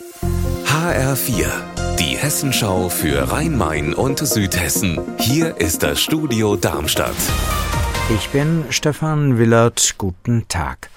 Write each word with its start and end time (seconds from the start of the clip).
HR4, 0.00 1.48
die 1.98 2.16
Hessenschau 2.16 2.88
für 2.88 3.32
Rhein-Main 3.32 3.94
und 3.94 4.20
Südhessen. 4.20 5.00
Hier 5.18 5.56
ist 5.56 5.82
das 5.82 6.00
Studio 6.00 6.54
Darmstadt. 6.54 7.16
Ich 8.14 8.28
bin 8.28 8.64
Stefan 8.70 9.38
Willert. 9.38 9.96
Guten 9.98 10.46
Tag. 10.46 10.90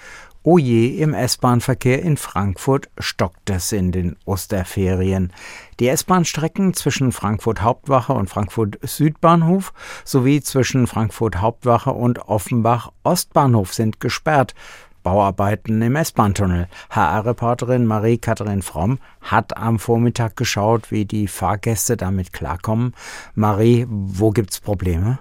Oh 0.43 0.59
je, 0.59 0.87
im 0.99 1.15
S-Bahn-Verkehr 1.15 2.03
in 2.03 2.15
Frankfurt 2.15 2.89
stockt 2.99 3.49
es 3.49 3.71
in 3.71 3.91
den 3.91 4.17
Osterferien. 4.25 5.33
Die 5.79 5.87
S-Bahn-Strecken 5.87 6.75
zwischen 6.75 7.11
Frankfurt 7.11 7.63
Hauptwache 7.63 8.13
und 8.13 8.29
Frankfurt 8.29 8.77
Südbahnhof 8.83 9.73
sowie 10.05 10.41
zwischen 10.41 10.85
Frankfurt 10.85 11.41
Hauptwache 11.41 11.91
und 11.91 12.19
Offenbach 12.27 12.91
Ostbahnhof 13.03 13.73
sind 13.73 13.99
gesperrt. 13.99 14.53
Bauarbeiten 15.03 15.81
im 15.81 15.95
S-Bahn-Tunnel. 15.95 16.67
HR-Reporterin 16.89 17.85
Marie-Katharin 17.85 18.61
Fromm 18.61 18.99
hat 19.21 19.57
am 19.57 19.79
Vormittag 19.79 20.35
geschaut, 20.35 20.91
wie 20.91 21.05
die 21.05 21.27
Fahrgäste 21.27 21.97
damit 21.97 22.33
klarkommen. 22.33 22.93
Marie, 23.35 23.85
wo 23.89 24.31
gibt's 24.31 24.59
Probleme? 24.59 25.19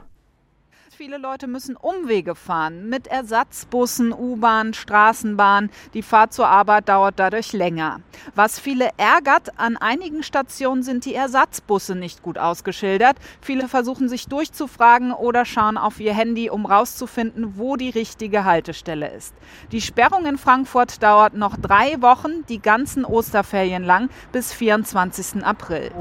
Viele 1.03 1.17
Leute 1.17 1.47
müssen 1.47 1.77
Umwege 1.77 2.35
fahren 2.35 2.91
mit 2.91 3.07
Ersatzbussen, 3.07 4.13
U-Bahn, 4.13 4.75
Straßenbahn. 4.75 5.71
Die 5.95 6.03
Fahrt 6.03 6.35
zur 6.35 6.47
Arbeit 6.47 6.91
dauert 6.91 7.15
dadurch 7.19 7.55
länger. 7.55 8.03
Was 8.35 8.61
viele 8.61 8.91
ärgert, 8.99 9.59
an 9.59 9.79
einigen 9.79 10.23
Stationen 10.23 10.83
sind 10.83 11.07
die 11.07 11.15
Ersatzbusse 11.15 11.95
nicht 11.95 12.23
gut 12.23 12.37
ausgeschildert. 12.37 13.17
Viele 13.41 13.67
versuchen 13.67 14.11
sich 14.11 14.27
durchzufragen 14.27 15.13
oder 15.13 15.47
schauen 15.47 15.79
auf 15.79 16.01
ihr 16.01 16.13
Handy, 16.13 16.51
um 16.51 16.67
rauszufinden, 16.67 17.57
wo 17.57 17.77
die 17.77 17.89
richtige 17.89 18.45
Haltestelle 18.45 19.11
ist. 19.11 19.35
Die 19.73 19.81
Sperrung 19.81 20.27
in 20.27 20.37
Frankfurt 20.37 21.03
dauert 21.03 21.33
noch 21.33 21.57
drei 21.57 22.03
Wochen, 22.03 22.45
die 22.51 22.61
ganzen 22.61 23.07
Osterferien 23.07 23.85
lang, 23.85 24.11
bis 24.33 24.53
24. 24.53 25.43
April. 25.47 25.93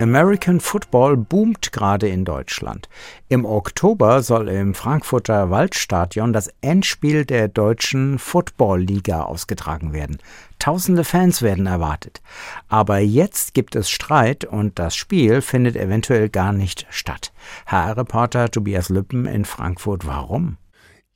American 0.00 0.60
Football 0.60 1.16
boomt 1.16 1.72
gerade 1.72 2.08
in 2.08 2.24
Deutschland. 2.24 2.88
Im 3.28 3.44
Oktober 3.44 4.22
soll 4.22 4.48
im 4.48 4.74
Frankfurter 4.74 5.50
Waldstadion 5.50 6.32
das 6.32 6.50
Endspiel 6.60 7.24
der 7.24 7.48
deutschen 7.48 8.20
Football-Liga 8.20 9.22
ausgetragen 9.22 9.92
werden. 9.92 10.18
Tausende 10.60 11.02
Fans 11.02 11.42
werden 11.42 11.66
erwartet. 11.66 12.22
Aber 12.68 12.98
jetzt 12.98 13.54
gibt 13.54 13.74
es 13.74 13.90
Streit 13.90 14.44
und 14.44 14.78
das 14.78 14.94
Spiel 14.94 15.40
findet 15.40 15.74
eventuell 15.74 16.28
gar 16.28 16.52
nicht 16.52 16.86
statt. 16.90 17.32
HR-Reporter 17.66 18.52
Tobias 18.52 18.90
Lüppen 18.90 19.26
in 19.26 19.44
Frankfurt. 19.44 20.06
Warum? 20.06 20.58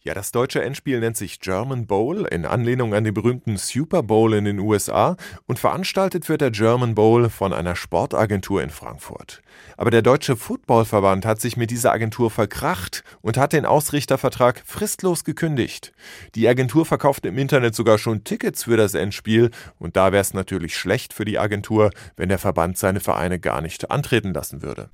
Ja, 0.05 0.15
das 0.15 0.33
deutsche 0.33 0.61
Endspiel 0.61 0.99
nennt 0.99 1.17
sich 1.17 1.39
German 1.39 1.87
Bowl 1.87 2.27
in 2.27 2.45
Anlehnung 2.45 2.93
an 2.93 3.05
den 3.05 3.15
berühmten 3.15 3.57
Super 3.57 4.03
Bowl 4.03 4.35
in 4.35 4.45
den 4.45 4.59
USA 4.59 5.15
und 5.47 5.61
veranstaltet 5.61 6.29
wird 6.29 6.41
der 6.41 6.51
German 6.51 6.97
Bowl 6.97 7.31
von 7.31 7.53
einer 7.53 7.77
Sportagentur 7.77 8.65
in 8.65 8.71
Frankfurt. 8.71 9.43
Aber 9.77 9.93
der 9.93 10.03
Deutsche 10.03 10.35
Footballverband 10.35 11.25
hat 11.25 11.41
sich 11.41 11.57
mit 11.57 11.71
dieser 11.71 11.93
Agentur 11.93 12.33
verkracht 12.33 13.05
und 13.21 13.37
hat 13.37 13.53
den 13.53 13.65
Ausrichtervertrag 13.65 14.65
fristlos 14.67 15.23
gekündigt. 15.23 15.93
Die 16.35 16.49
Agentur 16.49 16.85
verkauft 16.85 17.25
im 17.25 17.39
Internet 17.39 17.77
sogar 17.77 17.99
schon 17.99 18.25
Tickets 18.25 18.65
für 18.65 18.77
das 18.77 18.95
Endspiel 18.95 19.53
und 19.79 19.95
da 19.95 20.11
wäre 20.11 20.23
es 20.23 20.35
natürlich 20.35 20.77
schlecht 20.77 21.13
für 21.13 21.25
die 21.25 21.39
Agentur, 21.39 21.91
wenn 22.17 22.29
der 22.29 22.41
Verband 22.41 22.77
seine 22.77 22.99
Vereine 22.99 23.39
gar 23.39 23.61
nicht 23.61 23.93
antreten 23.93 24.35
lassen 24.35 24.63
würde. 24.63 24.91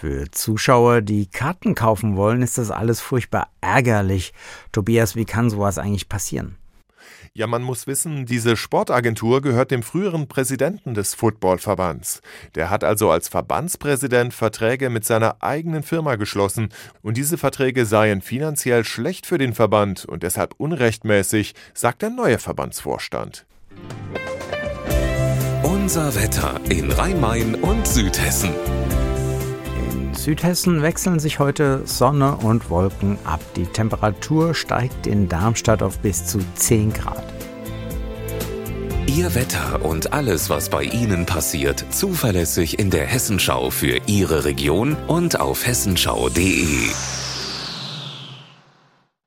Für 0.00 0.30
Zuschauer, 0.30 1.00
die 1.00 1.26
Karten 1.26 1.74
kaufen 1.74 2.14
wollen, 2.14 2.40
ist 2.40 2.56
das 2.56 2.70
alles 2.70 3.00
furchtbar 3.00 3.48
ärgerlich. 3.60 4.32
Tobias, 4.70 5.16
wie 5.16 5.24
kann 5.24 5.50
sowas 5.50 5.76
eigentlich 5.76 6.08
passieren? 6.08 6.56
Ja, 7.34 7.48
man 7.48 7.62
muss 7.64 7.88
wissen, 7.88 8.24
diese 8.24 8.56
Sportagentur 8.56 9.42
gehört 9.42 9.72
dem 9.72 9.82
früheren 9.82 10.28
Präsidenten 10.28 10.94
des 10.94 11.14
Footballverbands. 11.14 12.22
Der 12.54 12.70
hat 12.70 12.84
also 12.84 13.10
als 13.10 13.28
Verbandspräsident 13.28 14.32
Verträge 14.34 14.88
mit 14.88 15.04
seiner 15.04 15.42
eigenen 15.42 15.82
Firma 15.82 16.14
geschlossen 16.14 16.68
und 17.02 17.16
diese 17.16 17.36
Verträge 17.36 17.84
seien 17.84 18.22
finanziell 18.22 18.84
schlecht 18.84 19.26
für 19.26 19.38
den 19.38 19.52
Verband 19.52 20.04
und 20.04 20.22
deshalb 20.22 20.54
unrechtmäßig, 20.58 21.56
sagt 21.74 22.02
der 22.02 22.10
neue 22.10 22.38
Verbandsvorstand. 22.38 23.46
Unser 25.64 26.14
Wetter 26.14 26.60
in 26.68 26.92
Rhein-Main 26.92 27.56
und 27.56 27.84
Südhessen. 27.84 28.54
Südhessen 30.28 30.82
wechseln 30.82 31.18
sich 31.20 31.38
heute 31.38 31.80
Sonne 31.86 32.36
und 32.36 32.68
Wolken 32.68 33.16
ab. 33.24 33.40
Die 33.56 33.64
Temperatur 33.64 34.54
steigt 34.54 35.06
in 35.06 35.26
Darmstadt 35.26 35.82
auf 35.82 36.00
bis 36.00 36.26
zu 36.26 36.40
10 36.54 36.92
Grad. 36.92 37.24
Ihr 39.06 39.34
Wetter 39.34 39.82
und 39.82 40.12
alles, 40.12 40.50
was 40.50 40.68
bei 40.68 40.82
Ihnen 40.82 41.24
passiert, 41.24 41.82
zuverlässig 41.88 42.78
in 42.78 42.90
der 42.90 43.06
Hessenschau 43.06 43.70
für 43.70 44.02
Ihre 44.06 44.44
Region 44.44 44.98
und 45.06 45.40
auf 45.40 45.66
hessenschau.de. 45.66 46.90